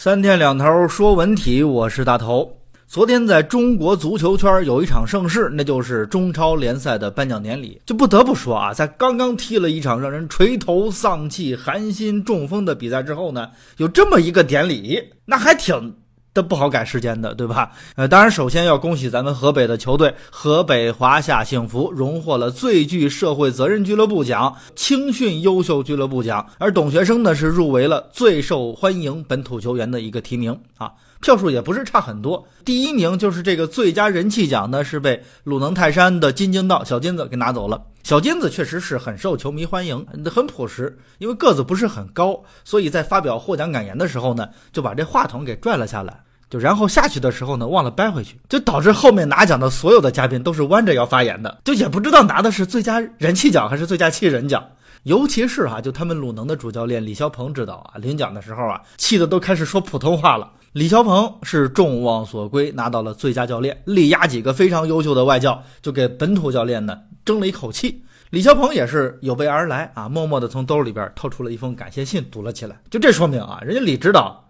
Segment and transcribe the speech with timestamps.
[0.00, 2.48] 三天两头说文体，我是大头。
[2.86, 7.82] 昨天在中国足球圈有一场盛事，那就是中超联赛的颁奖典礼。
[7.84, 15.92] 就不得不说啊，在刚刚踢了一场让人垂头丧气、寒心中风的比赛之后呢，有这么一个典礼，那还挺。
[16.34, 17.72] 这不好改时间的，对吧？
[17.96, 32.46] 呃，当然，首先要恭喜咱们河北的球队河北华夏幸福荣获了最具社会责任俱乐部奖、青训优秀俱乐部奖，而董学生呢是入围了最受欢迎本土球员的一个提名啊，票数也不是差很多。
[32.64, 37.82] 第一名就是这个最佳人气奖呢，是被鲁能泰山的金京道小金子给拿走了。
[38.08, 40.02] 小金子确实是很受球迷欢迎，
[40.34, 46.18] 很朴实，因为个子不是很高，所以在发表获奖感言的时候呢，就把这话筒给拽了下来。
[46.48, 54.66] 就然后下去的时候呢，忘了掰回去，就导致后面拿奖的所有的嘉宾都是弯着腰发言的，就也不知道拿的是最佳人气奖还是最佳气人奖。
[55.04, 60.50] 尤其是哈，就他们鲁能的主教练李霄鹏知道啊，领奖的时候啊，气得都开始说普通话了。
[60.72, 68.04] 李霄鹏是众望所归，拿到了最佳教练，力压几个非常优秀的外教，就给本土教练呢争了一口气。
[68.30, 72.78] 李霄鹏也是有备而来啊，默默地从兜里边掏出了一封感谢信，读了起来。
[72.90, 74.47] 就这说明啊，人家李指导。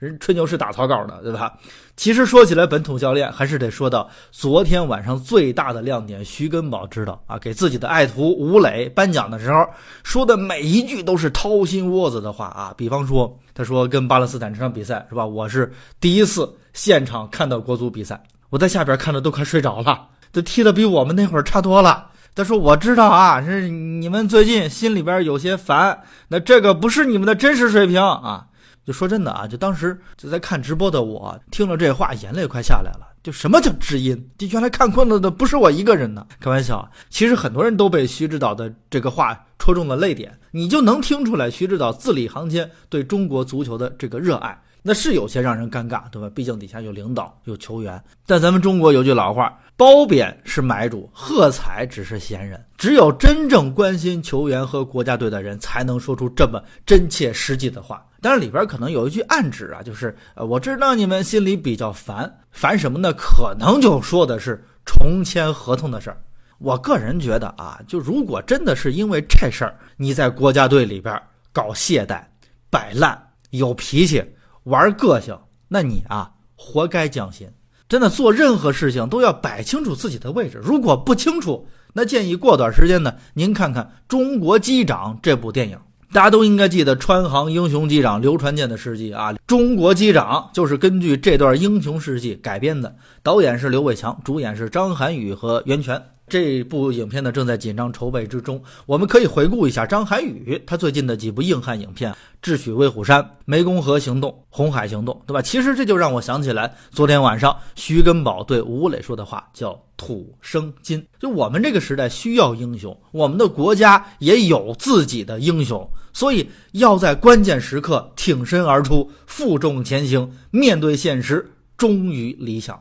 [0.00, 1.52] 人吹牛是打草稿的，对吧？
[1.94, 6.24] 其实说起来，本土教练还是得说到昨天晚上最大的亮点。
[6.24, 9.62] 徐根宝知道啊，给自己的爱徒吴磊颁奖的时候，
[10.02, 12.72] 说的每一句都是掏心窝子的话啊。
[12.78, 15.26] 比方说，他说跟巴勒斯坦这场比赛是吧？
[15.26, 15.70] 我是
[16.00, 22.06] 第一次现场看到国足比赛，我在下边看的都快睡着了，这踢的比我们那会儿差多了。
[22.34, 28.46] 他说我知道啊，是你们最近心里边有些烦，那这个不是你们的真实水平啊。
[28.92, 33.08] 说真的啊，就当时就在看直播的我，听了这话，眼泪快下来了。
[33.22, 34.30] 就什么叫知音？
[34.38, 36.26] 就原来看困了的不是我一个人呢。
[36.40, 44.58] 开玩笑，其实很多人都被徐指导的这个话戳中了泪点，你就能听出来徐指导字里行间对中国足球的这个热爱。
[44.82, 46.30] 那是有些让人尴尬，对吧？
[46.34, 48.02] 毕竟底下有领导，有球员。
[48.24, 52.62] 但咱们中国有句老话，褒贬是买主，喝彩只是闲人。
[52.76, 58.06] 只有真正关心球员和国家队的人，才能说出这么真切实际的话。
[58.20, 63.10] 但是里边可能有一句暗指啊，就是呃，我知道你们心里比较烦，烦什么呢？
[63.14, 66.20] 可能就说的是重签合同的事儿。
[66.58, 71.18] 我个人觉得啊，就如果真的是因为这事儿，你在国家队里边
[71.54, 72.22] 搞懈怠、
[72.68, 73.18] 摆烂、
[73.48, 74.22] 有脾气。
[74.64, 75.34] 玩个性，
[75.68, 77.50] 那你啊，活该降薪。
[77.90, 80.60] 真的做任何事情都要摆清楚自己的位置。
[80.62, 85.76] 如果不清楚，那建议过段时间呢，您看看《中国机长》这部电影，
[86.12, 89.32] 大家都应该记得川航英雄机长刘传健的事迹啊。
[89.44, 96.00] 《中国机长》就是根据这段英雄事迹改编的，导演是刘伟强，主演是张涵予和袁泉。
[96.30, 105.42] 这部影片呢正在紧张筹备之中，我们可以回顾一下张涵予他最近的几部硬汉影片，《智取威虎山》《湄公河行动》《红海行动》，对吧？
[105.42, 111.04] 其实这就让我想起来昨天晚上徐根宝对吴磊说的话，叫“土生金”。
[111.18, 122.80] 就我们这个时代需要英雄，我们的国家也有自己的英雄，所以要在关键时刻挺身而出，负重前行，面对现实，忠于理想。